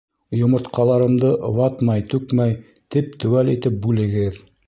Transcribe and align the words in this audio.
Йомортҡаларымды 0.35 1.29
ватмай-түкмәй, 1.57 2.57
теп-теүәл 2.97 3.55
итеп 3.57 3.79
бүлегеҙ! 3.87 4.43